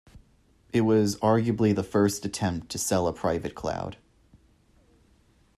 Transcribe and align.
It 0.73 0.81
was 0.81 1.17
arguably 1.17 1.75
the 1.75 1.83
first 1.83 2.25
attempt 2.25 2.69
to 2.69 2.79
sell 2.79 3.05
a 3.05 3.13
private 3.13 3.53
cloud. 3.53 3.97